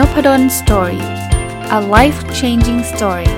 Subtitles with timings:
[0.00, 1.04] Nopadol Story
[1.78, 3.30] a life changing story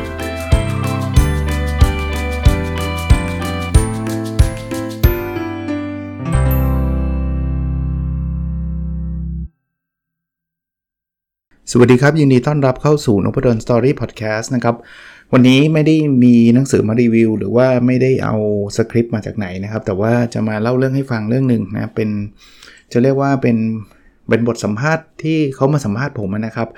[11.71, 14.77] สวัสดีครับ ยินดีต้อนรับเข้าสู่นพดล Story พอดแคสต์นะครับ
[15.33, 18.37] วันนี้ไม่ได้มีหนังสือมารีวิว หรือว่าไม่ได้เอา
[18.77, 22.09] สคริปต์มาจากไหนนะครับ แต่ว่าจะมาเล่าเรื่องให้ฟังเรื่องหนึ่งนะ เป็น
[22.93, 23.57] จะเรียกว่าเป็น
[24.29, 26.69] เป็นบทสัมภาษณ์ที่เขามาสัมภาษณ์ผมนะครับ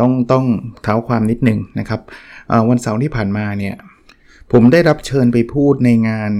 [0.00, 0.44] ต้องต้อง
[0.82, 2.00] เท้าความนิดหนึ่งนะครับ
[2.68, 3.74] วันเสาร์ที่ผ่านมาเนี่ย
[4.52, 6.32] ผมได้รับเชิญไปพูดในงาน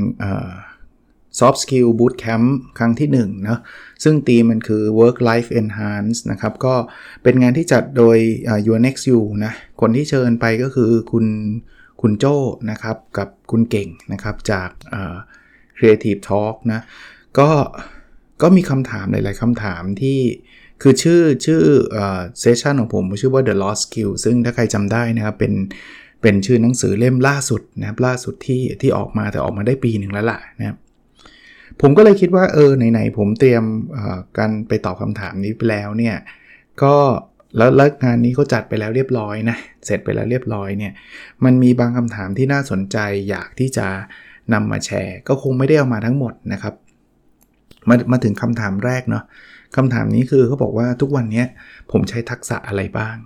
[1.38, 2.46] Soft Skill Bootcamp
[2.78, 3.58] ครั้งที่1นะ
[4.04, 6.74] ซึ่งตีมันคือ Work Life Enhance นะครับ ก็
[7.22, 8.16] เป็นงานที่จัดโดย
[8.66, 11.26] Your Next You นะ คนที่เชิญไปก็คือคุณ
[12.00, 12.36] คุณโจ้
[12.70, 14.70] นะครับ กับคุณเก่งนะครับ จาก
[15.76, 16.80] Creative Talk นะ
[17.38, 17.48] ก็
[18.42, 20.18] ก็มีคำถามหลาย ๆคำถามที่
[20.82, 21.60] คือชื่อชื่อ
[22.40, 25.52] เซสชันของผมชื่อว่า The Lost Skill ซึ่งถ้าใครจำได้นะครับเป็น
[26.22, 30.76] เป็นชื่อหนังสือเล่มล่าสุดนะครับล่าสุดที่ที่ออกมาแต่ออกมาได้ปีหนึ่งแล้วล่ะนะครับ
[31.80, 33.64] ผมก็เลยคิดว่าเออไหนๆผมเตรียม
[34.38, 36.16] การไปตอบคำถามนี้ไปแล้วเนี่ย
[36.82, 36.94] ก็
[37.56, 40.92] แล้วแล้วงานนี้เขาจัดไปแล้วเรียบร้อยนะเสร็จไปแล้วเรียบร้อยเนี่ย
[41.44, 43.86] มันมีบางคำถามที่น่าสนใจอยากที่จะ
[44.52, 46.74] นำมาแชร์ ก็คงไม่ได้เอามาทั้งหมดนะครับ
[47.88, 49.24] มามาถึงคำถามแรกเนาะ
[49.76, 51.44] คำถามนี้คือเขาบอกว่าทุกวันนี้
[51.90, 53.16] ผมใช้ทักษะอะไรบ้าง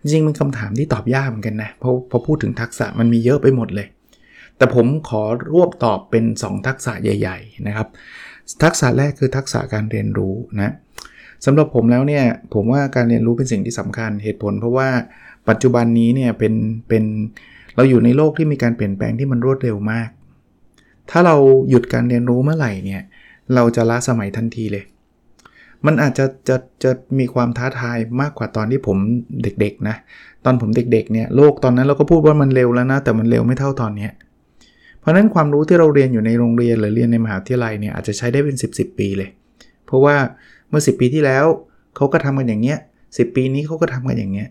[0.00, 3.88] จริงๆเป็นคำถามที่ตอบยากเหมือนกันนะเพราะพอพูดถึงทักษะมันมีเยอะไปหมดเลย
[4.56, 7.88] แต่ผมขอรวบตอบเป็น 2 ทักษะใหญ่ ๆ นะครับ
[8.62, 10.72] ทักษะแรกคือทักษะการเรียนรู้นะ
[11.44, 14.88] สำหรับผมแล้วเนี่ยผมว่าการเรียนรู้เป็นสิ่งที่สำคัญเหตุผล เพราะว่า
[15.48, 16.54] ปัจจุบันนี้เนี่ยเป็น
[16.88, 17.04] เป็น
[17.76, 20.08] เราอยู่ในโลกที่มีการเปลี่ยนแปลงที่มันรวดเร็วมาก
[21.10, 21.36] ถ้าเรา
[21.68, 23.02] หยุดการเรียนรู้เมื่อไหร่เนี่ย
[23.54, 24.84] เราจะล้าสมัยทันทีเลย
[25.86, 28.98] มันอาจจะจะจะมีความท้าทายมากกว่าตอนที่ผม
[29.42, 29.96] เด็กๆนะ
[30.44, 34.08] ตอนผมเด็กๆเนี่ยโลกตอนนั้นเราก็พูดว่ามันเร็วแล้วนะ แต่มันเร็วไม่เท่าตอนนี้
[35.00, 39.30] เพราะนั้นความรู้ที่เราเรียนอยู่ในโรงเรียนหรือเรียนในมหาวิทยาลัยเนี่ยอาจจะใช้ได้เป็น 10บสปีเลย
[39.86, 40.16] เพราะว่า
[40.68, 41.44] เมื่อ 10 ปีที่แล้ว
[41.96, 42.78] เขาก็ทำกันอย่างเงี้ย
[43.16, 44.48] สิปีนี้เขาก็ทำกันอย่างเงี้ย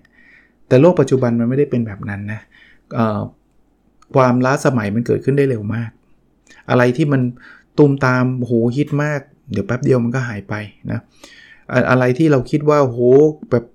[0.68, 2.42] แต่โลกปัจจุบันมันไม่ได้เป็นแบบนั้นนะ
[4.16, 5.90] ความล้าสมัยมันเกิดขึ้นได้เร็วมาก
[6.70, 7.22] อะไรที่มัน
[7.78, 9.22] ตูมตามโหฮิตมาก
[9.52, 10.54] เดี๋ยวแป๊บเดียวมันก็หายไป
[10.92, 11.00] นะ
[11.90, 13.00] อะไรที่เราคิดว่าโห
[13.52, 13.66] แบบ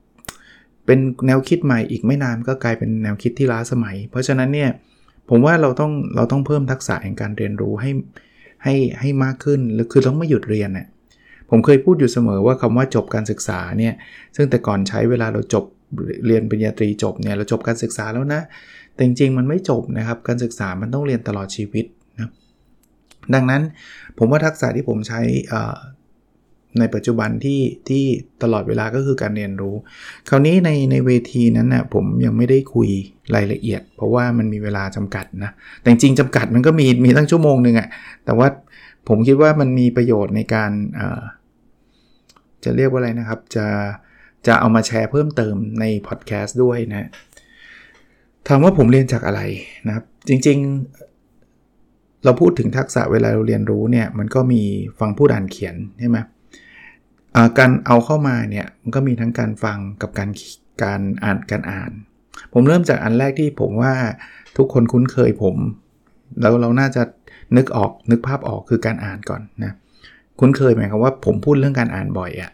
[0.87, 4.71] เป็นแนวคิดใหม่อีกไม่นานก็กลายเป็นแนวคิดที่ล้าสมัย เพราะฉะนั้นเนี่ย
[5.29, 7.91] ผมว่าเราต้องเราต้องเพิ่มทักษะแห่งการเรียนรู้ให้
[8.65, 10.87] ให้ให้มากขึ้นหรือคือต้องไม่หยุดเรียนน่ย
[11.51, 13.95] ผมเคยพูดอยู่เสมอว่าคำว่าจบการศึกษาเนี่ย
[14.37, 15.65] ซึ่งแต่ก่อนใช้เวลาเราจบ
[16.27, 18.41] เรียนปริญญาตรีจบเนี่ยเราจบการศึกษาแล้วนะ
[18.95, 21.85] แต่จริงๆมันไม่จบนะครับการศึกษามันต้องเรียนตลอดชีวิต
[23.35, 23.63] ดังนั้น
[24.19, 25.21] ผมว่าทักษะที่ผมใช้
[26.79, 28.05] ในปัจจุบันที่ที่
[28.43, 29.75] ตลอดเวลาก็คือการเรียนรู้
[30.29, 32.89] คราวนี้ในในเวทีนั้นนะ่ะผมยังไม่ได้คุย
[33.35, 35.51] รายละเอียด เพราะว่ามันมีเวลาจำกัดนะ
[35.81, 37.89] แต่จริงจำกัดมันก็มีมีตั้งชั่วโมงหนึ่งอะ
[38.25, 38.49] แต่ว่า
[39.09, 40.71] ผมคิดว่ามันมีประโยชน์ในการ
[42.65, 43.67] จะเรียกว่าอะไรนะครับ จะ
[44.47, 47.09] จะเอามาแชร์เพิ่มเติมในพอดแคสต์ด้วยนะ
[48.49, 49.41] ถามว่าผมเรียนจากอะไร
[49.87, 50.59] นะครับ จริง
[52.25, 54.63] เราพูดถึงทักษะเวลาเราเรียนรู้เนี่ยมันก็มี
[55.01, 56.19] ฟังพูดอ่านเขียนใช่ไหม
[57.59, 60.31] การเอาเข้ามาเนี่ยมันก็มีทั้งการฟังกับการ
[60.83, 61.91] การอ่านการอ่าน
[62.53, 63.95] ผมเริ่มจากอันแรกที่ผมว่า
[64.57, 65.57] ทุกคนคุ้นเคยผม
[66.41, 67.03] แล้วเราน่าจะ
[67.57, 69.73] นึกออกนึกภาพออกคือการอ่านก่อนนะ
[70.41, 72.51] คุ้นเคยหมายความว่าผมพูดเรื่องการอ่านบ่อยอะ่ะ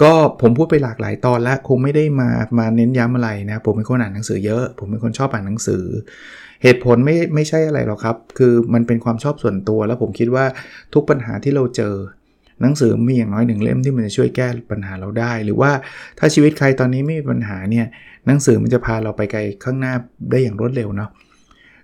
[0.00, 5.84] ก็ผมพูดไปหลากหลายตอนแล้วคงไม่ได้มามาเน้นย้ำอะไรนะ ผมเป็นคนอ่านหนังสือเยอะ ผมเป็นคนชอบอ่านหนังสือ
[6.62, 10.44] เหตุผลไม่ไม่ใช่อะไรหรอกครับ คือมันเป็นความชอบส่วนตัว แล้วผมคิดว่า
[10.94, 11.94] ทุกปัญหาที่เราเจอ
[12.62, 15.70] หนังสือมีอย่างน้อยหนึ่งเล่มที่มันจะช่วยแก้ปัญหาเราได้ หรือว่า
[16.18, 17.86] ถ้าชีวิตใครตอนนี้ไม่มีปัญหาเนี่ย
[18.26, 19.94] หนังสือมันจะพาเราไปไกลข้างหน้า
[20.30, 21.10] ได้อย่างรวดเร็วเนาะ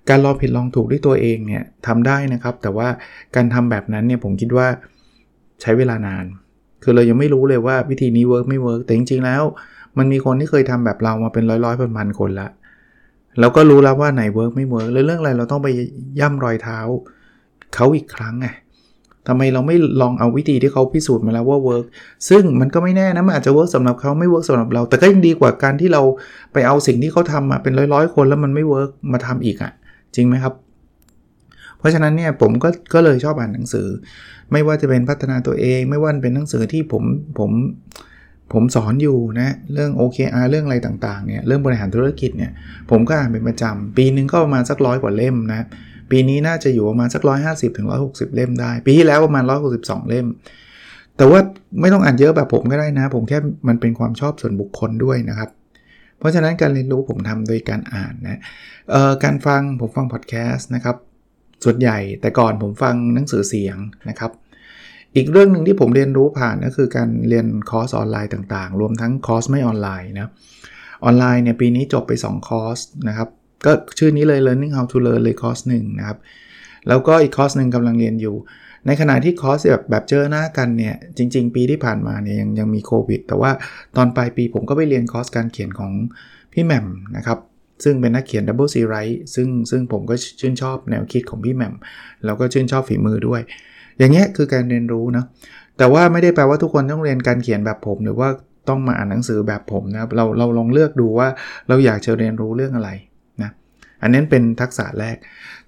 [0.09, 2.89] การลองผิดลองถูกด้วยตัวเองเนี่ยทำได้นะครับ แต่ว่า
[3.37, 4.67] การทำแบบนั้นเนี่ยผมคิดว่า
[5.63, 6.25] ใช้เวลานาน
[6.83, 9.43] คือเรายังไม่รู้เลยว่าวิธีนี้ work ไม่ work แต่จริงๆแล้ว
[9.99, 12.49] มันมีคนที่เคยทำแบบเรามาเป็นร้อยๆพันๆคนละ
[13.41, 15.69] เราก็รู้แล้วว่าไหน work ไม่ work เลยเรื่องอะไรเราต้องไป
[16.21, 16.79] ย่ำรอยเท้า
[17.75, 18.47] เขาอีกครั้งไง
[19.27, 21.85] ทำไมเราไม่ลองเอาวิธีที่เขาพิสูจน์มาแล้วว่า work
[22.29, 26.03] ซึ่งมันก็ไม่แน่นะมันอาจจะ work สำหรับเขาไม่ work สำหรับเรา แต่ก็ยังดีกว่าการที่เรา
[26.53, 29.73] ไปเอาสิ่งที่เขาทำมาเป็นร้อยๆคนแล้วมันไม่ work มาทำอีกอะ่ะ
[30.15, 30.55] จริงไหมครับ
[31.79, 33.89] เพราะฉะนั้นเนี่ยผมก็ก็เลยชอบอ่านหนังสือ
[34.53, 37.05] ไม่ว่าจะเป็นพัฒนาตัวเอง ไม่ว่าเป็นหนังสือที่ผม
[37.39, 37.51] ผม
[38.53, 42.53] ผมสอนอยู่นะเรื่อง OKR เรื่องอะไรต่างๆเนี่ยเรื่องบริหารธุรกิจเนี่ย
[42.91, 45.67] ผมก็อ่านเป็นประจำปีนึงก็ประมาณสักร้อยกว่าเล่มนะ
[46.11, 50.27] ปีนี้น่าจะอยู่ประมาณสักร้อยห้าสิบถึงร้อยหกสิบเล่มได้ ปีที่แล้วประมาณร้อยหกสิบสองเล่ม
[51.17, 51.41] แต่ว่า
[51.81, 53.39] ไม่ต้องอ่านเยอะแบบผมก็ได้นะ ผมแค่
[53.69, 55.51] มันเป็นความชอบส่วนบุคคลด้วยนะครับ
[56.19, 58.41] เพราะฉะนั้นการเรียนรู้ผมทำโดยการอ่านนะ
[59.25, 60.97] การฟังผมฟังพอดแคสต์นะครับ
[61.65, 63.77] ส่วนใหญ่แต่ก่อนผมฟังหนังสือเสียง
[64.09, 64.33] นะครับ
[65.17, 70.31] อีกเรื่องหนึ่งที่ผมเรียนรู้ผ่านก็คือการเรียนคอร์สออนไลน์ต่างๆ รวมทั้งคอร์สไม่ออนไลน์นะ
[71.05, 72.79] ออนไลน์เนี่ยปีนี้จบไป 2 คอร์ส
[73.09, 73.29] นะครับ
[73.67, 76.19] ก็ชื่อนี้เลย learning how to learn เลยคอร์สหนึ่งนะครับ
[76.89, 78.37] แล้วก็อีกคอร์สหนึ่งกำลังเรียนอยู่
[78.87, 83.51] ในขณะที่คอร์สแบบแบบเจอหน้ากันเนี่ย จริง ๆ ปีที่ผ่านมาเนี่ยยังยังมีโควิด แต่ว่า
[83.97, 85.93] ตอนปลายปีผมก็ไปเรียนคอร์สการเขียนของ
[86.53, 87.39] พี่แหม่มนะครับ
[87.85, 91.75] ซึ่งเป็นนักเขียน double ซีไรต์ ซึ่งซึ่งผมก็ชื่นชอบแนวคิดของพี่แหม่ม
[92.25, 93.41] แล้วก็ชื่นชอบฝีมือด้วย
[93.99, 95.25] อย่างเงี้ยคือการเรียนรู้นะ
[95.79, 98.29] แต่ว่าไม่ได้แปลว่าทุกคนต้องเรียนการเขียนแบบผม หรือว่า
[98.69, 101.29] ต้องมาอ่านหนังสือแบบผมนะครับเราเราลองเลือกดูว่า
[101.69, 102.91] เราอยากจะเรียนรู้เรื่องอะไร
[103.43, 103.51] นะ
[104.03, 105.17] อันนี้เป็นทักษะแรก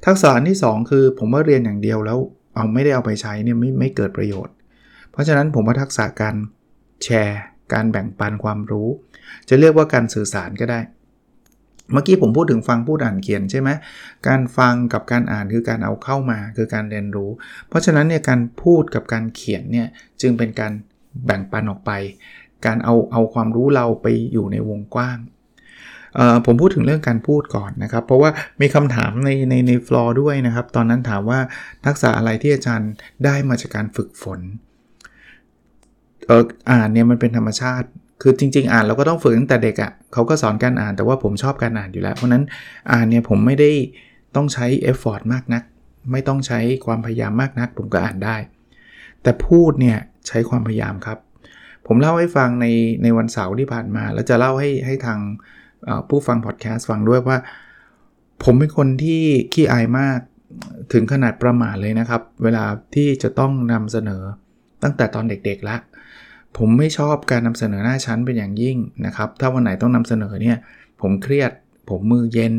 [0.06, 2.18] ทักษะที่ 2 คือผมว่าเรียนอย่างเดียวแล้ว
[2.54, 4.54] เอาไม่ได้เอาไปใช้เนี่ยไม่ไม่เกิดประโยชน์
[5.10, 6.36] เพราะฉะนั้นผมว่าทักษะการ
[7.04, 7.40] แชร์
[7.72, 8.88] การแบ่งปันความรู้
[9.48, 10.80] จะเรียกว่าการสื่อสารก็ได้
[11.92, 13.70] เมื่อกี้ผมพูดถึงฟังพูดอ่านเขียนใช่ไหม
[14.28, 17.30] การฟังกับการอ่านคือการเอาเข้ามาคือการเรียนรู้
[17.68, 19.88] เพราะฉะนั้นเนี่ยการพูดกับการเขียนเนี่ย
[20.20, 20.72] จึงเป็นการ
[21.26, 21.92] แบ่งปันออกไป
[22.66, 25.18] การเอาเอาความรู้เราไปอยู่ในวงกว้าง
[26.46, 31.40] ผมพูดถึงเรื่องการพูดก่อนนะครับ เพราะว่ามีคำถามในในในฟลอร์ด้วยนะครับ ตอนนั้นถามว่า
[31.86, 32.92] ทักษะอะไรที่อาจารย์
[33.24, 34.40] ได้มาจากการฝึกฝน
[36.70, 37.88] อ่านเนี่ยมันเป็นธรรมชาติ
[38.22, 42.44] คือจริง ๆ อ่านเราก็ต้องฝึกตั้งแต่เด็กอะ่ะเขาก็สอนการอ่านแต่ว่าผมชอบการอ่านอยู่แล้ว เพราะนั้น
[42.92, 43.70] อ่านเนี่ยผมไม่ได้
[44.36, 45.62] ต้องใช้ effort มากนัก
[46.12, 48.36] ไม่ต้องใช้ความพยายามมากนัก ผมก็อ่านได้
[49.22, 51.18] แต่พูดเนี่ยใช้ความพยายามครับ
[51.86, 52.66] ผมเล่าให้ฟังใน
[53.02, 55.18] ในวันเสาร์ที่ผ่านมา แล้วจะเล่าให้ให้ทาง
[56.08, 57.38] ผู้ฟังพอดแคสต์ฟังด้วยว่า
[58.44, 59.22] ผมเป็นคนที่
[59.52, 60.18] ขี้อายมาก
[60.92, 62.64] ถึงขนาดประมาทเลยนะครับ เวลา
[62.94, 64.22] ที่จะต้องนำเสนอ
[64.82, 65.76] ตั้งแต่ตอนเด็กๆละ
[66.56, 68.76] ผมไม่ชอบการนำเสนอหน้าชั้นเป็นอย่างยิ่ง
[69.06, 70.56] นะครับ ถ้าวันไหนต้องนำเสนอเนี่ย
[71.00, 71.50] ผมเครียด
[71.90, 72.54] ผมมือเย็น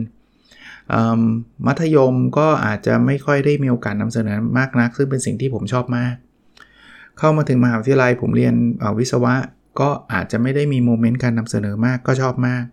[1.65, 6.15] มัธยมก็อาจจะไม่ค่อยได้มีโอกาสนำเสนอมากนัก ซึ่งเป็นสิ่งที่ผมชอบมาก
[7.17, 8.55] เข้ามาถึงมหาวิทยาลัย ผมเรียน
[8.99, 9.33] วิศวะ
[9.79, 12.63] ก็อาจจะไม่ได้มีโมเมนต์การนำเสนอมากก็ชอบมาก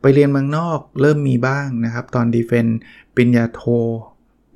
[0.00, 2.66] ไปเรียนเมืองนอกเริ่มมีบ้างนะครับ ตอนดีเฟน
[3.16, 3.62] ปิญญาโท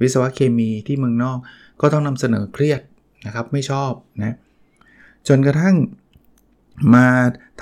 [0.00, 1.38] วิศวะเคมีที่เมืองนอก
[1.80, 2.80] ก็ต้องนำเสนอเครียด
[3.26, 4.36] นะครับ ไม่ชอบนะ
[5.28, 5.76] จนกระทั่ง
[6.94, 7.06] มา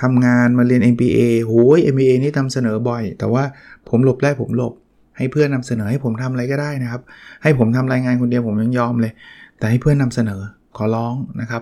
[0.01, 3.43] ทำงานมาเรียน MBA โหย MBA นี่ทำเสนอบ่อย แต่ว่า
[3.89, 4.73] ผมหลบได้ผมหลบ
[5.17, 7.01] ให้เพื่อนนำเสนอให้ผมทำอะไรก็ได้นะครับ
[7.43, 9.13] ให้ผมทำรายงานคนเดียวผมยังยอมเลย
[9.57, 10.41] แต่ให้เพื่อนนำเสนอ
[10.77, 11.61] ขอร้องนะครับ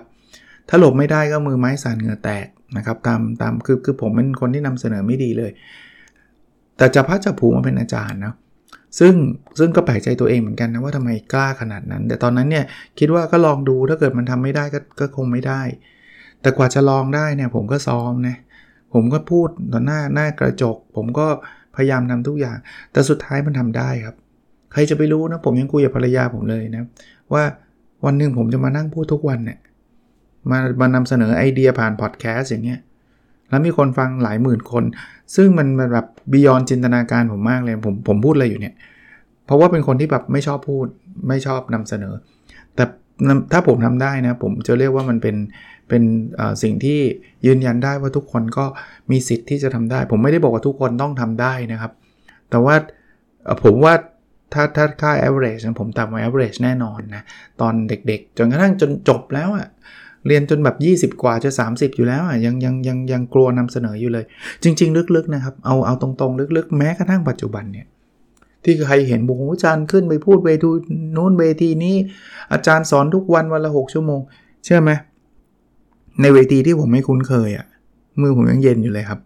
[0.68, 2.46] ถ้าหลบไม่ได้ก็มือไม้สั่นเหงื่อแตก
[2.76, 5.50] นะครับ ตามตามคือคือผมเป็นคนที่นำเสนอไม่ดีเลย
[6.76, 8.34] แต่จะพัดจะผูมาเป็นอาจารย์นะ
[8.98, 9.14] ซึ่ง
[9.58, 12.64] ซึ่งก็แปลกใจตัวเองเหมือนกันนะว่าทำไมกล้าขนาดนั้น แต่ตอนนั้นเนี่ย
[12.98, 15.62] คิดว่าก็ลองดูถ้าเกิดมันทำไม่ได้ก็ก็คงไม่ได้
[16.44, 18.36] แต่กว่าจะลองได้เนี่ยผมก็ซ้อมนะ
[18.94, 21.26] ผมก็พูดต่อหน้าหน้ากระจก ผมก็
[21.76, 22.56] พยายามทำทุกอย่าง
[22.92, 24.16] แต่สุดท้ายมันทำได้ครับ
[24.72, 26.84] ใครจะไปรู้นะ ผมยังคุยกับภรรยาผมเลยนะ
[27.32, 27.44] ว่า
[28.04, 29.58] วันหนึ่งผมจะมานั่งพูดทุกวันเนี่ย
[30.50, 32.80] มามานำเสนอไอเดียผ่านพอดแคสต์อย่างเงี้ย
[33.50, 34.84] แล้วมีคนฟังหลายหมื่นคน
[35.36, 38.74] ซึ่งมันแบบบียอนจินตนาการผมมากเลย ผมผมพูดอะไรอยู่เนี่ย
[39.46, 40.86] เพราะว่าเป็นคนที่แบบไม่ชอบพูด
[41.28, 42.14] ไม่ชอบนำเสนอ
[42.74, 42.84] แต่
[43.52, 45.36] ถ้าผมทำได้นะ ผมจะเรียกว่ามันเป็น
[45.88, 46.02] เป็น
[46.62, 46.98] สิ่งที่
[47.46, 48.64] ยืนยันได้ว่าทุกคนก็
[49.10, 51.92] มีสิทธิ์ที่จะทำได้ ผมไม่ได้บอกว่าทุกคนต้องทำได้นะครับ
[52.50, 52.74] แต่ว่า
[53.64, 53.94] ผมว่า
[54.52, 57.22] ถ้าถ้าค่า average นะผมต่ำกว่า average แน่นอนนะ
[57.60, 59.68] ตอนเด็กๆ จนกระทั่งจนจบแล้วอะ
[60.26, 60.68] เรียนจนแบ
[61.04, 64.24] บ 20 กว่าจะ 30 อยู่แล้วอะยังยังยังยังกลัวนำเสนออยู่เลย
[64.62, 67.86] จริง ๆ ลึกๆนะครับ เอาเอาตรงๆ ลึกๆ แม้กระทั่งปัจจุบันเนี่ย
[68.64, 70.70] ที่ใครเห็นบุคคลอาจารย์ขึ้นไปพูดเวที
[71.16, 71.96] นู้นเวทีนี้
[72.52, 74.20] อาจารย์สอนทุกวันวันละ 6 ชั่วโมง
[74.64, 74.90] เชื่อไหม
[76.20, 77.66] ในเวทีที่ผมไม่คุ้นเคยอะ่ะ
[78.20, 79.20] มือผมยังเย็นอยู่เลยครับ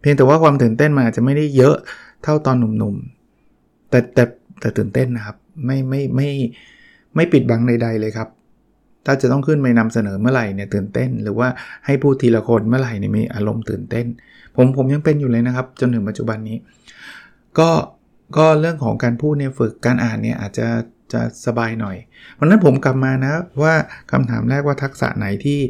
[0.00, 1.76] เพียงแต่ว่าความตื่นเต้นมันอาจจะไม่ได้เยอะ
[2.22, 4.24] เท่าตอนหนุ่มๆ แต่แต่
[4.60, 6.28] แต่ตื่นเต้นนะครับ ไม่ไม่ไม่
[7.14, 8.28] ไม่ปิดบังใด ๆ เลยครับ
[9.06, 11.48] ถ้าจะต้องขึ้นไปนำเสนอเมื่อไหร่เนี่ยตื่นเต้น หรือว่า
[11.86, 14.06] ให้พูดทีละคนเมื่อไหร่เนี่ยมีอารมณ์ตื่นเต้น
[14.56, 16.56] ผมผมยังเป็นอยู่เลยนะครับ จนถึงปัจจุบันนี้
[17.58, 17.68] ก็
[18.36, 20.68] ก็เรื่องของการพูดเนี่ยฝึกการอ่านเนี่ยอาจจะ
[21.12, 21.96] จะสบายหน่อย
[22.38, 23.74] วันนั้นผมกลับมานะว่า
[24.12, 25.60] คำถามแรกว่าทักษะไหนที่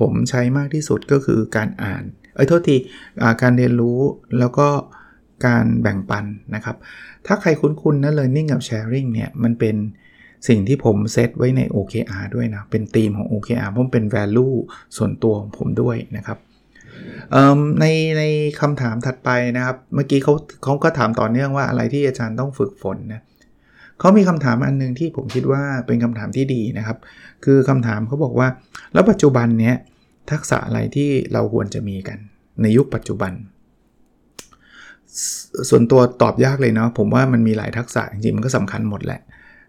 [0.00, 2.02] ผมใช้มากที่สุดก็คือการอ่าน
[2.34, 2.76] เอ้ยโทษที
[3.42, 4.00] การเรียนรู้
[4.38, 4.68] แล้วก็
[5.46, 6.24] การแบ่งปัน
[6.54, 6.76] นะครับ
[7.26, 9.76] ถ้าใครคุ้นๆนะ learning กับ sharing เนี่ยมันเป็น
[10.48, 14.54] สิ่งที่ผมเซตไว้ใน OKR ด้วยนะ เป็นธีมของ OKR เพราะเป็น value
[14.96, 16.38] ส่วนตัวของผมด้วยนะครับ
[17.80, 17.84] ใน
[18.18, 18.22] ใน
[18.60, 23.20] คำถามถัดไปนะครับ เมื่อกี้เขาเขาก็ถามต่อเนื่องว่าอะไรที่อาจารย์ต้องฝึกฝนนะ
[23.98, 26.98] เขามีคำถามอันนึงที่ผมคิดว่าเป็นคำถามที่ดีนะครับ
[27.44, 28.48] คือคำถามเขาบอกว่า
[28.92, 29.76] แล้วปัจจุบันเนี้ย
[30.30, 32.18] ทักษะอะไรที่เราควรจะมีกัน
[32.62, 33.32] ในยุคปัจจุบัน
[35.68, 39.20] ส่วนตัวตอบยากเลยเนาะผมว่ามันมีหลายทักษะจริงๆมันก็สำคัญหมดแหละ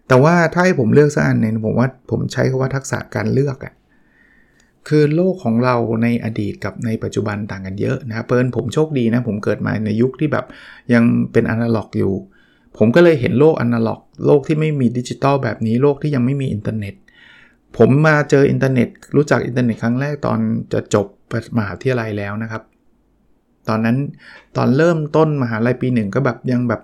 [0.08, 3.72] แต่ว่าถ้าให้ผมเลือกสักอันหนึ่งผมว่าผมใช้คาว่าทักษะการเลือกอะ
[4.88, 10.46] คือโลกของเราในอดีตกับในปัจจุบันต่างกันเยอะนะครับเปิลผมโชคดีนะ ผมเกิดมาในยุคที่แบบ
[10.94, 12.12] ยังเป็นอนาล็อกอยู่
[12.78, 16.94] ผมก็เลยเห็นโลกอนาล็อก โลกที่ไม่มีดิจิตอลแบบนี้โลกที่ยังไม่มีอินเทอร์เน็ต
[17.78, 20.38] ผมมาเจออินเทอร์เน็ต รู้จักอินเทอร์เน็ตครั้งแรกตอน
[20.72, 21.06] จะจบ
[21.58, 22.62] มหาวิทยาลัยแล้วนะครับ
[23.68, 23.96] ตอนนั้น
[24.56, 26.82] ตอนเริ่มต้นมหาลัยปีหนึ่งก็แบบยังแบบ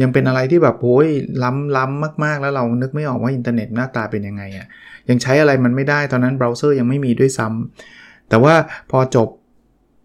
[0.00, 1.08] ยังเป็นอะไรที่แบบโอ้ย
[1.42, 4.66] ล้ำล้ำมากๆ แล้วเรานึกไม่ออกว่าอินเทอร์เน็ตหน้าตาเป็นยังไงอะ่ะ
[5.12, 8.54] ยังใช้อะไรมันไม่ได้ตอนนั้นเบราว์เซอร์ยังไม่มีด้วยซ้ำแต่ว่า
[8.90, 9.28] พอจบ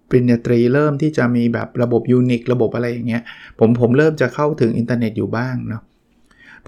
[0.09, 3.23] ปริญญาตรีเริ่มที่จะมีแบบระบบ Unix ระบบอะไรอย่างเงี้ย
[3.59, 5.81] ผมผมเริ่มจะเข้าถึงอินเทอร์เน็ตอยู่บ้างเนาะ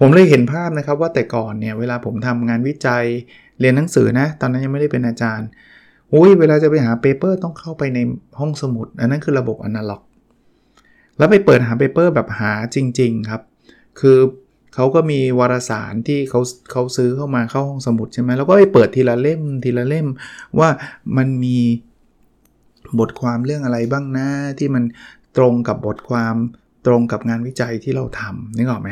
[0.00, 3.04] ผมเลยเห็นภาพนะครับว่าแต่ก่อนเนี่ยเวลาผมทำงานวิจัย
[3.60, 5.48] เรียนหนังสือนะ ตอนนั้นยังไม่ได้เป็นอาจารย์
[6.14, 7.98] อุ้ยเวลาจะไปหา paper ต้องเข้าไปใน
[8.38, 10.02] ห้องสมุด อันนั้นคือระบบอนาล็อก
[11.18, 13.42] แล้วไปเปิดหา paper แบบหาจริง ๆ ครับ
[14.00, 14.18] คือ
[14.74, 20.06] เขาก็มีวารสารที่เขาเขาซื้อเข้ามาเข้าห้องสมุดใช่ไหมแล้วก็ไปเปิดทีละเล่มทีละเล่ม
[20.58, 20.68] ว่า
[21.16, 21.58] มันมี
[22.98, 24.84] บทความเรื่องอะไรบ้างนะที่มัน
[25.36, 26.34] ตรงกับบทความ
[26.86, 28.90] ตรงกับงานวิจัยที่เราทำนึกออกไหม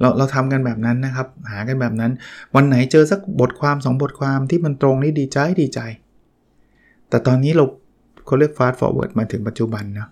[0.00, 2.12] เราเราทำกันแบบนั้นนะครับ หากันแบบนั้น
[2.54, 5.80] วันไหนเจอสักบทความ 2 บทความที่มันตรงนี่ดีใจดีใจ
[7.08, 7.64] แต่ตอนนี้เรา
[8.26, 10.08] เขาเรียก fast forward มาถึงปัจจุบันนะ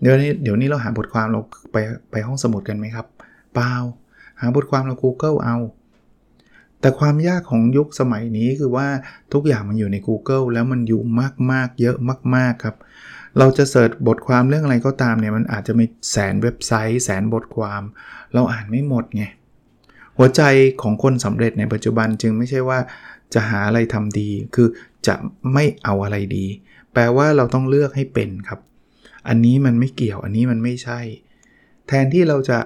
[0.00, 1.40] เดี๋ยวนี้เดี๋ยวนี้เราหาบทความเรา
[1.72, 1.76] ไป
[2.10, 3.06] ไปห้องสมุดกันไหมครับ
[3.54, 3.72] เปล่า
[4.40, 5.56] หาบทความเรา Google เอา
[6.80, 8.88] แต่ความยากของยุคสมัยนี้คือว่า
[9.32, 11.02] ทุกอย่างมันอยู่ใน Google แล้วมันอยู่
[11.52, 11.96] มากๆ เยอะ
[12.36, 12.76] มาก ๆ ครับ
[13.38, 17.82] เราจะเสิร์ชบทความเรื่องอะไรก็ตามเนี่ยมันอาจจะมีแสนเว็บไซต์ แสนบทความ
[18.34, 19.24] เราอ่านไม่หมดไง
[20.16, 20.42] หัวใจ
[20.82, 22.78] ของคนสำเร็จในปัจจุบันจึงไม่ใช่ว่า
[23.34, 24.68] จะหาอะไรทำดี คือ
[25.06, 25.14] จะ
[25.52, 26.46] ไม่เอาอะไรดี
[26.92, 28.60] แปลว่าเราต้องเลือกให้เป็นครับ
[29.28, 31.00] อันนี้มันไม่เกี่ยว อันนี้มันไม่ใช่
[31.88, 32.58] แทนที่เราจะ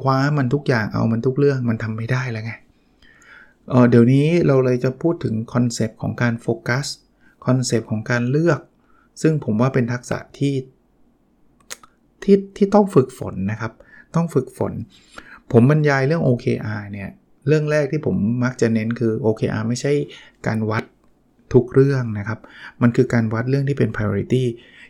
[0.00, 6.86] คว้ามันทุกอย่างเอามันทุกเรื่องมันทำไม่ได้แล้วไงเดี๋ยวนี้เราเลยจะพูดถึง concept ของการโฟกัส
[7.46, 8.60] concept ของการเลือก
[9.22, 10.54] ซึ่งผมว่าเป็นทักษะที่
[12.22, 13.72] ที่ที่ต้องฝึกฝนนะครับ
[14.14, 14.72] ต้องฝึกฝน
[15.52, 17.10] ผมบรรยายเรื่อง OKR เนี่ย
[17.48, 19.92] เรื่องแรกที่ผมมักจะเน้นคือ OKR ไม่ใช่
[20.46, 20.84] การวัด
[21.54, 22.38] ทุกเรื่องนะครับ
[22.82, 24.44] มันคือการวัดเรื่องที่เป็น priority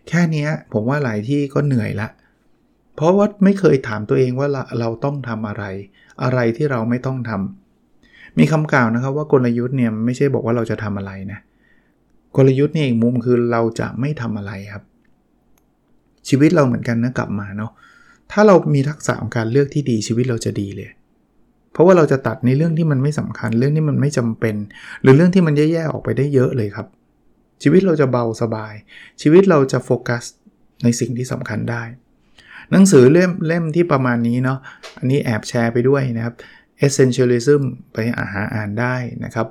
[0.08, 2.08] แค่นี้ผมว่าหลายที่ก็เหนื่อยละ
[2.98, 4.48] เพราะว่าไม่เคยถามตัวเองว่า
[4.80, 5.64] เราต้องทำอะไร
[6.22, 11.38] อะไรที่เราไม่ต้องทำมีคำกล่าวนะครับว่ากลยุทธ์เนี่ยไม่ใช่บอกว่าเราจะทำอะไรนะ
[12.36, 14.82] กลยุทธ์นี่อีกมุมคือเราจะไม่ทำอะไรครับ
[16.28, 17.72] ชีวิตเราเหมือนกันนะกลับมาเนาะ
[18.32, 20.90] ถ้าเรามีทักษะของการเลือกที่ดีชีวิตเราจะดีเลย
[21.72, 24.56] เพราะว่าเราจะตัดในเรื่องที่มันไม่สำคัญ เรื่องที่มันไม่จำเป็น
[25.02, 26.86] หรือเรื่องที่มันแย่ๆออกไปได้เยอะเลยครับ
[27.62, 28.74] ชีวิตเราจะเบาสบาย
[29.22, 30.24] ชีวิตเราจะโฟกัส
[30.82, 31.82] ในสิ่งที่สำคัญได้
[32.72, 34.58] หนังสือเล่มเล่มที่ประมาณนี้เนาะ
[34.98, 36.34] อันนี้แอบแชร์ไปด้วยนะครับ
[36.86, 37.98] Essentialism ไป
[38.34, 38.94] หาอ่านได้
[39.24, 39.46] นะครับ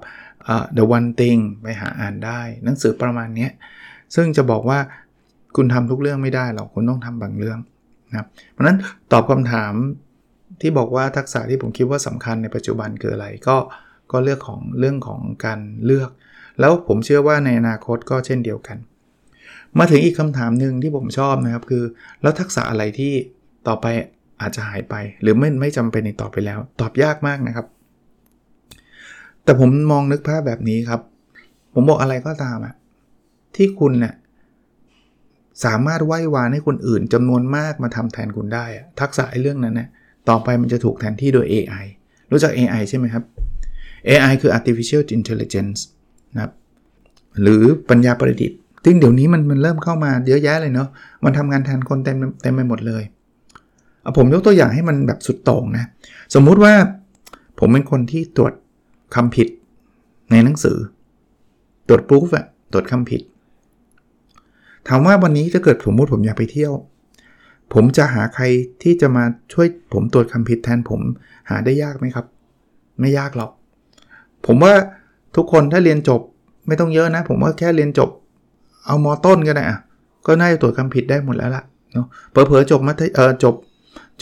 [0.54, 3.50] uh, The One Thing ไปหาอ่านได้ หนังสือประมาณนี้
[4.16, 4.80] ซึ่งจะบอกว่า
[5.56, 7.60] คุณทำทุกเรื่องไม่ได้หรอกคุณต้องทำบางเรื่อง
[8.10, 8.78] นะครับเพราะนั้น
[9.12, 9.74] ตอบคำถาม
[10.62, 13.58] ที่บอกว่าทักษะที่ผมคิดว่าสำคัญในปัจจุบันคืออะไรก็
[14.12, 16.10] ก็เลือกของเรื่องของการเลือก
[16.60, 18.78] แล้วผมเชื่อว่าในอนาคตก็เช่นเดียวกัน
[19.80, 21.84] มาถึงอีกคำถามหนึ่งที่ผมชอบนะครับคือ
[22.22, 23.14] แล้วทักษะอะไรที่
[23.68, 23.86] ต่อไป
[24.42, 27.66] อาจจะหายไป หรือไม่ไม่จำเป็นอีกต่อไปแล้ว ตอบยากมากนะครับ
[29.44, 31.02] แต่ผมมองนึกภาพแบบนี้ครับ
[31.74, 32.74] ผมบอกอะไรก็ตามอะ
[33.56, 34.14] ที่คุณเนะี่ย
[35.66, 39.90] สามารถไหว้วานให้คนอื่นจำนวนมากมาทำแทนคุณได้อะทักษะไอ้เรื่องนั้นเนะี่ย
[40.30, 41.86] ต่อไปมันจะถูกแทนที่โดย AI
[42.32, 43.24] รู้จัก AI ใช่ไหมครับ
[44.10, 45.80] AI คือ artificial intelligence
[46.34, 46.52] นะครับ
[47.42, 48.60] หรือปัญญาประดิษฐ์
[48.90, 50.88] ซึ่งเดี๋ยวนี้มันมันเริ่มเข้ามาเยอะแยะเลยเนาะ
[51.26, 53.04] มันทำงานแทนคนเต็มเต็มไปหมดเลย
[54.02, 55.86] เอาผมยกตัวอย่างให้มันแบบสุดโต่งนะ
[56.36, 56.74] สมมุติว่า
[57.60, 58.54] ผมเป็นคนที่ตรวจ
[59.16, 59.48] คำผิด
[60.32, 60.78] ในหนังสือ
[61.88, 63.22] ตรวจ proof อะตรวจคำผิด
[64.88, 66.74] ถามว่าวันนี้ถ้าเกิดสมมติผมอยากไปเที่ยว
[67.74, 68.44] ผมจะหาใคร
[68.84, 71.02] ที่จะมาช่วยผมตรวจคำผิดแทนผม
[71.50, 72.26] หาได้ยากไหมครับ
[73.00, 73.52] ไม่ยากหรอก
[74.46, 74.74] ผมว่า
[75.36, 76.22] ทุกคนถ้าเรียนจบ
[76.68, 78.10] ไม่ต้องเยอะนะ ผมว่าแค่เรียนจบ
[78.88, 79.80] เอามอต้นก็ได้อะ
[80.28, 81.64] ก็น่าจะตรวจคำผิดได้หมดแล้วล่ะ
[81.94, 83.56] เนาะเผลอๆจบมัธเออจบ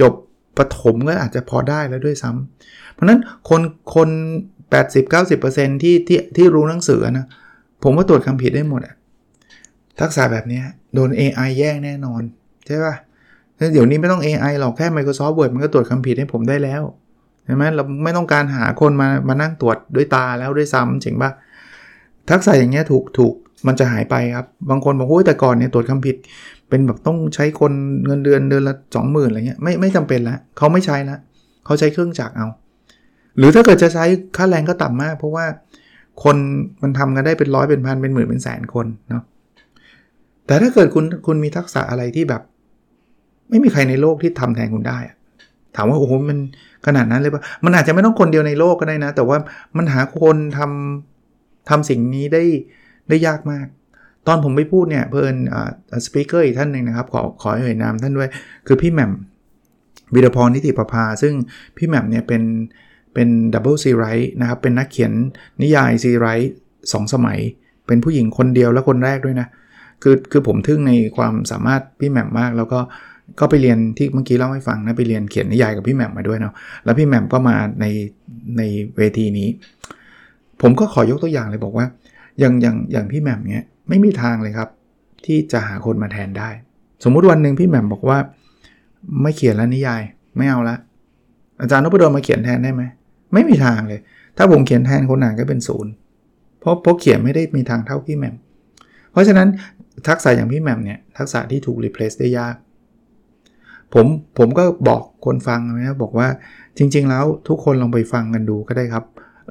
[0.01, 0.13] จบ
[0.57, 3.19] ประถมก็อาจจะพอได้แล้วด้วยซ้ำเพราะนั้น
[3.50, 3.62] คน
[3.95, 4.10] คน
[4.72, 7.25] 80-90%ที่ที่ที่รู้หนังสือนะ
[7.84, 8.95] ผมว่าตรวจคำผิดได้หมดอะ
[10.00, 10.62] ทักษะแบบนี้
[10.93, 12.22] โดน AI แย่งแน่นอน
[12.65, 12.95] ใช่ป่ะ
[13.74, 16.81] เดี๋ยวนี้ไม่ต้อง AI หรอกแค่ Microsoft Word มันก็ตรวจคำผิดให้ผมได้แล้ว
[17.45, 21.31] ใช่ไหมเราไม่ต้องการหาคนมามานั่งตรวจด้วยตาแล้วด้วยซ้ำจริงป่ะ
[22.29, 23.34] ทักษะอย่างเงี้ยถูกถูก
[23.67, 26.15] มันจะหายไปครับบางคนบอกโอ้ยแต่ก่อนเนี่ยตรวจคำผิด
[26.69, 27.72] เป็นแบบต้องใช้คน
[28.05, 31.19] เงินเดือนเดือนละสองหมื่นอะไรเงี้ยไม่ไม่จำเป็นแล้วเขาไม่ใช้แล้ว
[31.65, 32.48] เขาใช้เครื่องจักรเอา
[33.38, 34.05] หรือถ้าเกิดจะใช้
[34.38, 35.45] ค่าแรงก็ต่ำมาก เพราะว่า
[36.24, 36.38] คน
[36.81, 39.24] มันทำกันได้เป็นร้อยเป็นพันเป็นหมื่นเป็นแสนคนเนาะ
[40.48, 42.41] แต่ถ้าเกิดคุณคุณมีทักษะอะไรที่แบบ
[43.50, 45.15] ไม่มีใครในโลกที่ทำแทนคุณได้อะ
[45.75, 46.38] ถามว่าโอ้โหมัน
[46.86, 49.38] ขนาดนั้นเลยปะมันอาจจะไม่ต้องคนเดียวในโลกก็ได้นะ แต่ว่า
[49.77, 52.43] มันหาคนทำทำสิ่งนี้ได้
[53.09, 53.67] ได้ยากมาก
[54.27, 55.69] ตอนผมไปพูดเนี่ยเพิ่นอ่า
[56.05, 58.29] speaker อีกท่านหนึ่งนะครับ ขอขอเอ่ยนามท่านด้วย
[58.67, 59.12] คือพี่แหม่ม
[60.13, 61.33] วิรพรนิติประภา ซึ่ง
[61.77, 62.43] พี่แหม่มเนี่ยเป็น
[63.13, 65.12] เป็น double ซีไรต์นะครับ เป็นนักเขียน
[65.62, 66.53] นิยายซีไรต์
[66.93, 67.39] สองสมัย
[67.88, 69.47] เป็นผู้หญิงคนเดียวและคนแรกด้วยนะ
[70.03, 72.79] คือคือผมทึ่งในความสามารถพี่แหม่มมาก แล้วก็
[73.39, 77.85] ก็ไปเรียนที่เมื่อกี้เล่าให้ฟังนะไปเรียนเขียนนิยายกับพี่แหม่มมาด้วยเนาะแล้วพี่แหม่มก็มาใน
[78.57, 78.62] ใน
[78.97, 79.50] เวทีนี้
[80.62, 81.85] ผมก็ขอยกตัวอย่างเลยบอกว่า
[82.39, 84.70] อย่างอย่างอย่างพี่แหม่มเนี้ยไม่มีทางเลยครับ
[85.25, 86.50] ที่จะหาคนมาแทนได้
[87.04, 88.18] สมมุติวันหนึ่งพี่แหม่มบอกว่า
[89.22, 90.01] ไม่เขียนแล้วนิยาย
[90.38, 90.75] ไม่เอาละ
[91.62, 92.84] อาจารย์นพดลมาเขียนแทนได้ไหม
[93.34, 94.00] ไม่มีทางเลย
[94.38, 95.92] ถ้าผมเขียนแทนคนอ่านก็เป็นศูนย์
[96.60, 98.36] เพราะเพราะเขียนไม่ได้มีทางเท่าพี่แหม่ม
[99.12, 99.48] เพราะฉะนั้น
[100.08, 102.56] ทักษะอย่างพี่แหม่มเนี่ยทักษะที่ถูกรีเพลซได้ยาก
[103.94, 104.06] ผม
[104.38, 106.27] ผมก็บอกคนฟังนะบอกว่า
[106.77, 109.04] จริง ๆ แล้วทุกคนลองไปฟังกันดูก็ได้ครับ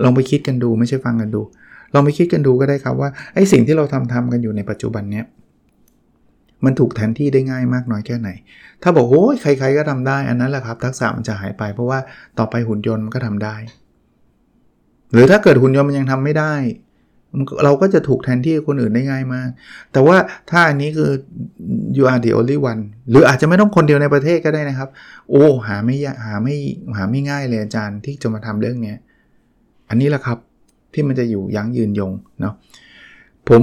[0.03, 1.41] ลองไปคิดกันดูไม่ใช่ฟังกันดู
[1.95, 5.25] ลองไปคิดกันดูก็ได้ครับว่าไอ้สิ่งที่เราทำทำกันอยู่ในปัจจุบันเนี้ย
[6.65, 8.29] มันถูกแทนที่ได้ง่ายมากน้อยแค่ไหน
[8.83, 11.99] ถ้าบอกโอ้ยใคร ๆ ก็ทำได้ อันนั้นแหละครับ ทักษะมันจะหายไป เพราะว่า
[12.39, 13.57] ต่อไปหุ่นยนต์มันก็ทำได้
[15.13, 16.55] หรือถ้าเกิดหุ่นยนต์มันยังทำไม่ได้
[17.65, 19.49] เราก็จะถูกแทนที่คนอื่นได้ง่ายมาก
[19.93, 20.17] แต่ว่า
[20.51, 21.11] ถ้าอันนี้คือ
[21.97, 24.89] you are the only one หรืออาจจะไม่ต้องคนเดียวในประเทศก็ได้นะครับ
[25.31, 26.57] โอ้ หาไม่ยหาไม่
[26.97, 28.95] หาไม่ง่ายเลยอาจารย์ที่จะมาทำเรื่องนี้
[29.89, 30.39] อันนี้แหละครับ
[30.95, 32.55] ที่มันจะอยู่ยั้งยืนยงเนาะ
[33.49, 33.63] ผม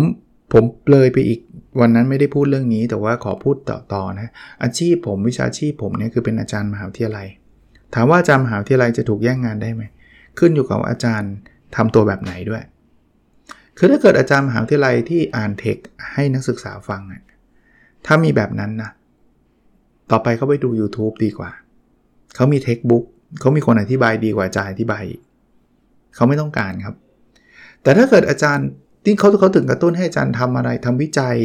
[0.53, 1.39] ผมเลยไปอีก
[1.79, 4.29] วันนั้นไม่ได้พูดเรื่องนี้ แต่ว่าขอพูดต่อต่อนะ
[4.63, 7.27] อาชีพผมวิชาชีพผมเนี่ยคือเป็นอาจารย์มหาวิทยาลัย
[7.93, 9.83] ถามว่าอาจารย์มหาวิทยาลัยจะถูกแย่งงานได้ไหม
[10.39, 11.31] ขึ้นอยู่กับอาจารย์
[11.75, 12.63] ทำตัวแบบไหนด้วย
[13.77, 15.77] คือถ้าเกิดอาจารย์มหาวิทยาลัยที่อ่านเทค
[16.13, 17.01] ให้นักศึกษาฟัง
[18.05, 18.91] ถ้ามีแบบนั้นนะ
[20.11, 21.51] ต่อไปเขาไปดู YouTube ดีกว่า
[22.35, 23.03] เขามีเทคบุ๊ก
[23.39, 25.03] เขามีคนอธิบายดีกว่าอาจารย์อธิบาย
[26.15, 26.95] เขาไม่ต้องการครับ
[27.83, 28.67] แต่ถ้าเกิดอาจารย์
[29.05, 31.37] ที่เขาเขาถึงกระตุ้นให้อาจารย์ทำอะไรทำวิจัย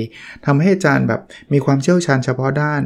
[0.46, 1.20] ทำให้อาจารย์แบบ
[1.52, 2.82] มีความเชี่ยวชาญเฉพาะด้าน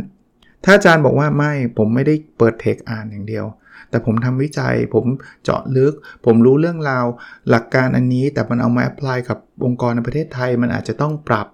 [0.64, 3.46] ถ้าอาจารย์บอกว่าไม่ผมไม่ได้เปิดเทคอ่านอย่างเดียว
[3.90, 5.06] แต่ผมทำวิจัย ผม
[5.44, 7.06] เจาะลึก ผมรู้เรื่องราว
[7.50, 11.46] หลักการอันนี้ แต่มันเอามา apply กับองค์กรในประเทศไทย มันอาจจะต้องปรับ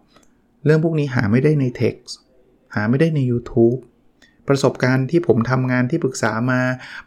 [0.64, 2.16] เรื่องพวกนี้หาไม่ได้ในเท็กซ์
[2.74, 3.78] หาไม่ได้ใน YouTube
[4.48, 6.60] ประสบการณ์ที่ผมทำงานที่ปรึกษามา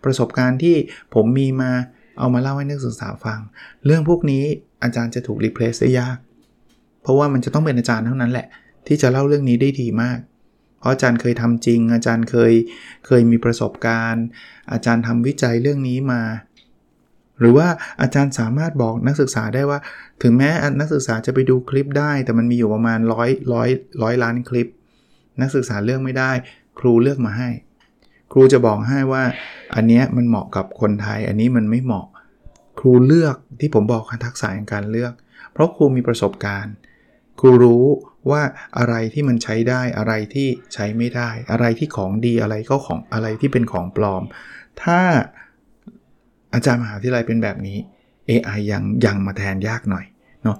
[0.03, 0.75] ประสบการณ์ที่
[1.13, 1.71] ผมมีมา
[2.19, 3.39] เอามาเล่าให้นักศึกษาฟัง
[3.85, 4.45] เรื่องพวกนี้
[4.83, 6.17] อาจารย์จะถูก replace ได้ยาก
[7.01, 8.47] เพราะว่ามันจะต้องเป็นอาจารย์เท่านั้นแหละ
[8.87, 10.19] ที่จะเล่าเรื่องนี้ได้ดีมาก
[10.79, 12.53] เพราะอาจารย์เคยทำจริง อาจารย์เคย
[13.07, 14.25] เคยมีประสบการณ์
[14.71, 16.21] อาจารย์ทำวิจัยเรื่องนี้มา
[17.39, 17.67] หรือว่า
[18.01, 19.79] อาจารย์สามารถบอกนักศึกษาได้ว่า
[20.23, 23.69] ถึงแม้นักศึกษาจะไปดูคลิปได้ แต่มันมีอยู่ประมาณร้อยร้อย
[24.03, 24.67] ร้อยล้านคลิป
[25.41, 26.31] นักศึกษาเลือกไม่ได้
[26.79, 27.49] ครูเลือกมาให้
[28.31, 29.23] ครูจะบอกให้ว่า
[29.75, 32.07] อันนี้มันเหมาะกับคนไทย อันนี้มันไม่เหมาะ
[32.79, 35.13] ครูเลือกที่ผมบอกทักษะในการเลือก
[35.51, 36.73] เพราะครูมีประสบการณ์
[37.39, 37.85] ครูรู้
[38.31, 38.41] ว่า
[38.77, 44.23] อะไรที่มันใช้ได้อะไรที่ใช้ไม่ได้ อะไรที่ของดีอะไรก็ของอะไรที่เป็นของปลอม
[44.81, 44.99] ถ้า
[46.53, 47.77] อาจารย์มหาวิทยาลัยเป็นแบบนี้
[48.29, 50.05] AI ยังยังมาแทนยากหน่อย
[50.43, 50.57] เนาะ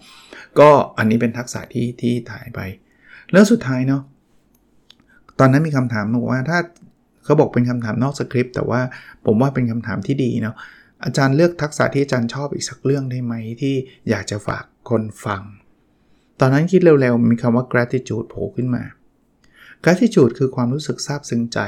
[0.60, 2.60] ก็อันนี้เป็นทักษะที่ที่ถ่ายไป
[3.32, 4.02] แล้วสุดท้ายเนาะ
[5.40, 6.60] ตอนนั้นมีคำถามบอกว่าถ้า
[7.24, 8.82] เขาบอกเป็นคำถามนอกสคริปต์แต่ว่า
[9.26, 10.56] ผมว่าเป็นคำถามที่ดีเนาะ
[11.04, 13.76] อาจารย์เลือกทักษะที่อาจารย์ชอบอีกสักเรื่องได้ไหมที่
[14.10, 15.42] อยากจะฝากคนฟัง
[16.40, 18.84] ตอนนั้นคิดเร็วๆ มีคำว่า gratitude โผล่ขึ้นมา
[19.84, 21.60] gratitude คือความรู้สึกซาบซึ้งใจ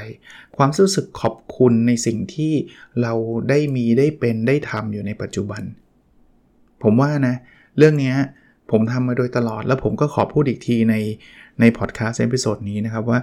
[0.57, 2.53] ความรู้สึกขอบคุณในสิ่งที่
[3.01, 3.13] เรา
[3.49, 5.63] ได้มีได้เป็นได้ทำอยู่ในปัจจุบัน
[6.83, 7.35] ผมว่านะ
[7.77, 8.15] เรื่องนี้
[8.71, 10.95] ผมทำมาโดยตลอด แล้วผมก็ขอพูดอีกทีใน
[11.59, 13.19] ในพอดแคสต์ episode นี้นะครับว่า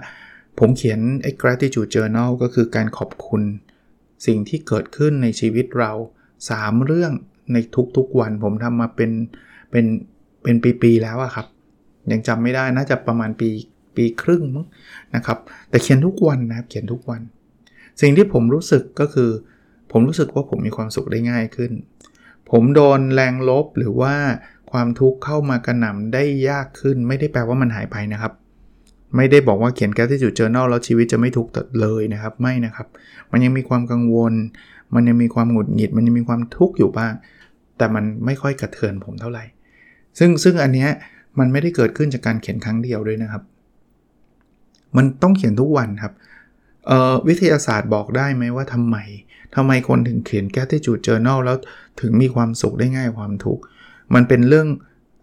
[0.59, 3.41] ผมเขียนไอ้ gratitude journal ก็คือการขอบคุณ
[4.25, 5.91] สิ่งที่เกิดขึ้นในชีวิตเรา
[6.39, 7.11] 3 เรื่อง
[7.53, 7.57] ใน
[7.97, 9.11] ทุกๆวัน ผมทำมาเป็น
[9.71, 9.85] เป็น
[10.43, 11.47] เป็นปีๆแล้วอะครับ
[12.11, 13.49] ยังจำไม่ได้น่าจะประมาณปี
[13.95, 14.65] ปีครึ่งมั้ง
[15.15, 15.37] นะครับ
[15.69, 17.21] แต่เขียนทุกวันนะครับเขียนทุกวัน
[18.01, 19.31] สิ่งที่ผมรู้สึกก็คือ
[19.91, 21.71] ผมรู้สึกว่าผมมีความสุขได้ง่ายขึ้น
[22.51, 24.15] ผมโดนแรงลบหรือว่า
[24.71, 28.33] ความทุกข์เข้ามากระหน่ำได้ยากขึ้น ไม่ได้แปลว่ามันหายไปนะครับ
[29.15, 32.87] ไม่ได้บอกว่าเขียนแกที่จุดเจอแนลแล้วชีวิตจะไม่ทุกข์เลยนะครับ ไม่นะครับ
[33.31, 34.33] มันยังมีความกังวล
[34.95, 37.13] มันยังมีความหงุดหงิด มันยังมีความทุกข์อยู่บ้าง
[37.77, 39.43] แต่มันไม่ค่อยกระเทือนผมเท่าไหร่
[40.19, 40.89] ซึ่งซึ่งอันเนี้ย
[41.39, 43.43] มันไม่ได้เกิดขึ้นจากการเขียนครั้งเดียวด้วยนะครับ
[44.97, 46.13] มันต้องเขียนทุกวันครับ
[47.27, 48.97] วิทยาศาสตร์บอกได้ไหมว่าทำไม
[49.55, 51.57] ทำไมคนถึงเขียน gratitude journal แล้ว
[52.01, 53.63] ถึงมีความสุขได้ง่ายความทุกข์
[54.13, 54.67] มันเป็นเรื่อง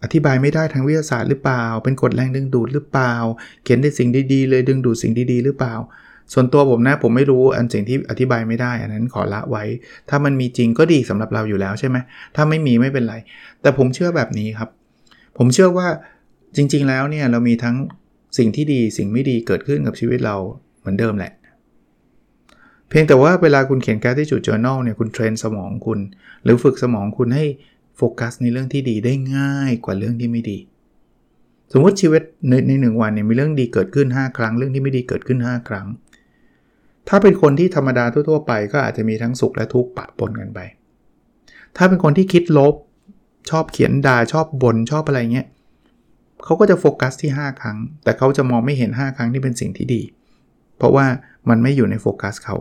[0.03, 3.13] อธิบายไม่ได้ทางวิทยาศาสตร์หรือเปล่า เป็นกฎแรงดึงดูดหรือเปล่า
[3.63, 5.75] เขียนได้สิ่งดีๆเลยดึงดูดสิ่งดีๆหรือเปล่า
[6.33, 9.63] ส่วนตัวผมนะผมไม่รู้อันสิ่งที่อธิบายไม่ได้ อันนั้นขอละไว้
[10.09, 11.97] ถ้ามันมีจริงก็ดีสำหรับเราอยู่แล้วใช่ไหม
[12.35, 13.15] ถ้าไม่มีไม่เป็นไร
[13.61, 14.69] แต่ผมเชื่อแบบนี้ครับ
[15.37, 15.87] ผมเชื่อว่า
[16.55, 17.75] จริง ๆ แล้วเนี่ยเรามีทั้ง
[18.37, 20.35] สิ่งที่ดีสิ่งไม่ดีเกิดขึ้นกับชีวิตเรา
[20.79, 21.31] เหมือนเดิมแหละ
[22.89, 25.99] เพียงแต่ว่าเวลาคุณเขียนแกที่จุด journal เนี่ยคุณเทรนสมองคุณ
[26.43, 27.45] หรือฝึกสมองคุณให้
[27.97, 30.57] โฟกัสในเรื่องที่ดีได้ง่ายกว่าเรื่องที่ไม่ดี
[31.71, 35.87] สมมติชีวิตในในหนึ่งวันเนี่ยมีเรื่องดีเกิดขึ้น 5 ครั้ง เรื่องที่ไม่ดีเกิดขึ้น 5 ครั้ง
[37.07, 40.59] ถ้าเป็นคนที่ธรรมดาทั่วๆไป ก็อาจจะมีทั้งสุขและทุกข์ปะปนกันไป
[41.77, 42.73] ถ้าเป็นคนที่คิดลบ
[43.49, 45.47] ชอบเขียนด่าชอบบน่นชอบอะไรเงี้ย
[46.43, 50.01] เขาก็จะโฟกัสที่ 5 ครั้ง แต่เขาจะมองไม่เห็น 5 ครั้งที่เป็นสิ่งที่ดี
[50.77, 51.05] เพราะว่า
[51.49, 52.55] มันไม่อยู่ในโฟกัสเขา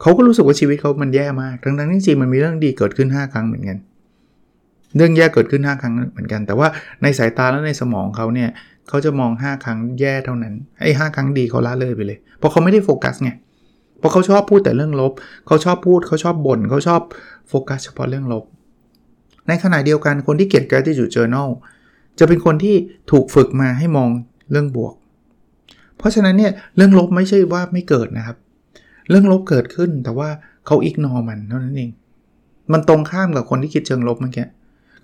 [0.00, 3.78] เขาก็รู้สึกว่าชีวิตเขามันแย่มาก ทั้งนั้นจริงมันมีเรื่องดีเกิดขึ้น 5 ครั้งเหมือนกัน
[4.96, 6.68] เรื่องแย่เกิดขึ้น 5 ครั้งเหมือนกัน แต่ว่า
[7.02, 8.50] ในสายตาและในสมองเขาเนี่ย
[8.88, 13.30] เขาจะมอง 5 ครั้งแย่เท่านั้นไอ้หครั้งดีเขาละเลยไปเลย เพราะเขาไม่ได้โฟกัสไง
[13.98, 15.12] เพราะเขาชอบพูดแต่เรื่องลบ
[15.46, 17.00] เขาชอบพูดเขาชอบบ่นเขาชอบ
[17.48, 18.44] โฟกัสเฉพาะเรื่องลบ
[19.48, 21.48] ในขณะเดียวกันคนที่เขียน gratitude journal
[22.18, 22.76] จะเป็นคนที่
[23.10, 24.08] ถูกฝึกมาให้มอง
[24.50, 24.94] เรื่องบวก
[25.98, 28.36] เพราะฉะนั้นเนี่ยเรื่องลบไม่ใช่ว่าไม่เกิดนะครับ
[29.10, 30.28] เรื่องลบเกิดขึ้นแต่ว่า
[30.66, 31.90] เขา ignore มันเท่านั้นเอง
[32.72, 34.46] มันตรงข้ามกับคนที่คิดเชิงลบเมื่อกี้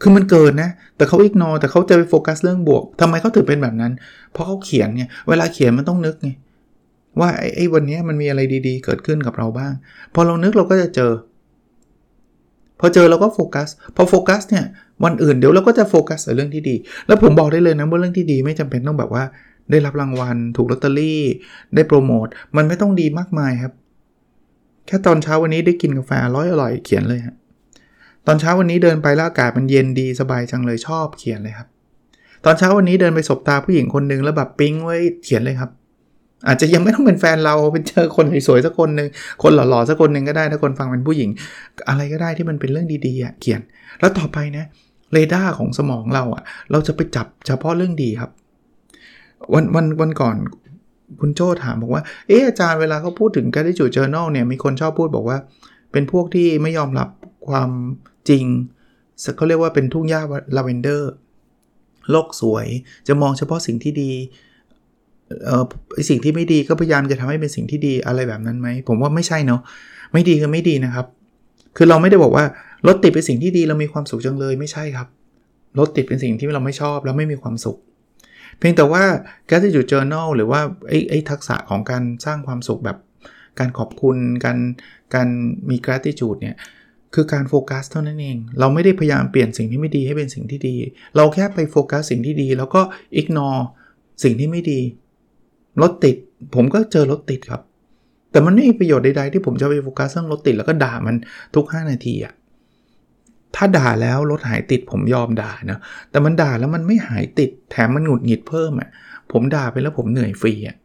[0.00, 3.92] คือมันเกิดนะ แต่เขา ignore แต่เขาจะไปโฟกัสเรื่องบวกทำไมเขาถึงเป็นแบบนั้น
[4.32, 6.30] เพราะเขาเขียนไงเวลาเขียนมันต้องนึกไง
[7.20, 9.72] ว่าไอ้ไอ้วันนี้มันมีอะไรดีๆ เกิดขึ้นกับเราบ้าง
[10.14, 11.12] พอเรานึกเราก็จะเจอ
[12.80, 14.64] พอเจอเราก็โฟกัส พอโฟกัสเนี่ย
[15.04, 19.24] วันอื่นเดี๋ยวเราก็จะโฟกัสแต่เรื่องที่ดี แล้วผมบอกได้เลยนะว่าเรื่องที่ดีไม่จำเป็นต้องแบบว่า
[19.70, 21.20] ได้รับรางวัล ถูกลอตเตอรี่
[21.74, 23.72] ได้โปรโมท มันไม่ต้องดีมากมายครับ
[24.86, 27.34] แค่ตอนเช้าวันนี้ได้กินกาแฟร้อนอร่อยเขียนเลยฮะ
[28.26, 31.68] ตอนเช้าวันนี้เดินไปแล้วอากาศมันเย็นดีสบายจังเลยชอบเขียนเลยครับ
[32.44, 35.70] ตอนเช้าวันนี้เดินไปสบตาผู้หญิงคนหนึ่งแล้วแบบปิ๊งไว้เขียนเลยครับ
[36.46, 39.08] อาจจะยังไม่ต้องเป็นแฟนเราเป็นเจอคนสวยๆสักคนหนึ่ง
[39.42, 41.30] คนหล่อๆสักคนหนึ่งก็ได้ถ้าคนฟังเป็นผู้หญิง
[41.88, 43.60] อะไรก็ได้ที่มันเป็นเรื่องดีๆอะเขียน
[44.00, 44.66] แล้วต่อไปนะ
[45.12, 48.30] เรดาร์ของสมองเราอะ่ะ เราจะไปจับเฉพาะเรื่องดีครับ
[49.54, 50.36] วันวันวันก่อน
[51.20, 55.38] คุณโจ้ถามบอกว่า เอออาจารย์เวลาเขาพูดถึง gratitude journal เนี่ยมีคนชอบพูดบอกว่า
[55.92, 57.08] เป็นพวกที่ไม่ยอมรับ
[57.50, 57.70] ความ
[58.28, 58.44] จริง
[59.36, 60.20] เขาเรียกว่าเป็นทุ่งหญ้า
[60.56, 61.12] ลาเวนเดอร์
[62.10, 62.66] โลกสวย
[63.08, 64.12] จะมองเฉพาะสิ่งที่ดี
[65.46, 65.64] เออ
[66.08, 69.60] สิ่งที่ไม่ดีก็พยายามจะทำให้เป็นสิ่งที่ดีอะไรแบบนั้นไหม ผมว่าไม่ใช่เนาะ
[70.12, 71.06] ไม่ดีคือไม่ดีนะครับ
[71.76, 72.44] คือเราไม่ได้บอกว่า
[72.86, 75.08] รถติดเป็นสิ่งที่ดีเรามีความสุขจังเลยไม่ใช่ครับ
[75.78, 77.78] รถติดเป็นสิ่งที่เราไม่ชอบแล้วไม่มีความสุข
[78.58, 79.02] เพียงแต่ว่า
[79.48, 82.98] gratitude journal หรือว่าไอ้ไอ้ทักษะของการสร้างความสุขแบบ
[83.58, 84.58] การขอบคุณ การ
[85.14, 85.28] การ
[85.70, 86.56] มี gratitude เนี่ย
[87.16, 90.74] คือการโฟกัสเท่านั้นเอง เราไม่ได้พยายามเปลี่ยนสิ่งที่ไม่ดีให้เป็นสิ่งที่ดี
[91.16, 92.80] เราแค่ไปโฟกัสสิ่งที่ดี แล้วก็
[93.20, 93.60] ignore
[94.22, 94.80] สิ่งที่ไม่ดี
[95.82, 96.16] รถติด
[96.54, 97.62] ผมก็เจอรถติดครับ
[98.30, 101.16] แต่มันไม่มีประโยชน์ใดๆที่ผมจะไปโฟกัสเรื่องรถติดแล้วก็ด่ามัน
[101.54, 102.34] ทุก 5 นาทีอะ
[103.56, 105.78] ถ้าด่าแล้วรถหายติดผมยอมด่านะ
[106.10, 108.88] แต่มันด่าแล้วมันไม่หายติด แถมมันหงุดหงิดเพิ่มอะ่ะ
[109.32, 110.76] ผมด่าไปแล้วผมเหนื่อยฟรีอะ่ะ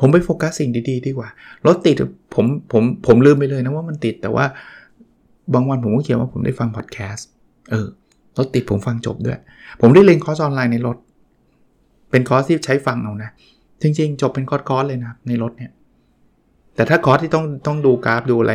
[0.00, 1.28] ผมไปโฟกัสสิ่งดีๆ ดีกว่า
[1.66, 1.96] รถติด
[2.34, 4.46] ผมผมผมลืมไปเลยนะว่ามันติดแต่ว่า
[5.54, 7.28] บางวันผมก็เขียนว่าผมได้ฟังพอดแคสต์
[7.70, 7.86] เออ
[8.36, 9.38] รถติดผมฟังจบด้วย
[9.80, 10.96] ผมได้เรียนคอร์สออนไลน์ในรถ
[12.10, 13.30] เป็นคอร์สที่ใช้ฟังเอานะ
[13.82, 15.72] จริง ๆ จบเป็นคอร์สเลยนะในรถเนี่ย
[16.74, 18.52] แต่ถ้าคอร์สที่ต้องต้องดูกราฟดูอะไร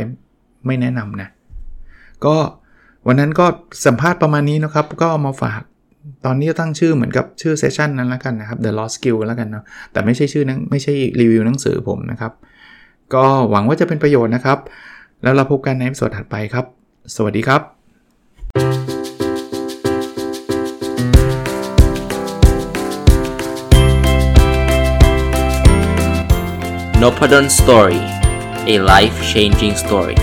[0.65, 1.29] ไม่แนะนำนะ
[2.25, 2.35] ก็
[3.07, 3.45] วันนั้นก็
[3.85, 5.61] สัมภาษณ์ประมาณนี้นะครับ ก็เอามาฝาก
[6.25, 12.31] ตอนนี้ตั้งชื่อเหมือนกับชื่อเซสชันนั้นแล้วกันนะครับ The Lost Skill แล้วกันเนาะ แต่ไม่ใช่ชื่อนั้นไม่ใช่รีวิวหนังสือผมนะครับ
[13.13, 14.59] ก็หวังว่าจะเป็นประโยชน์นะครับ
[15.23, 16.65] แล้วเราพบกันในสดถัดไปครับ
[17.14, 17.62] สวัสดีครับ
[27.02, 28.00] n o p a d o n Story
[28.72, 30.16] a life changing story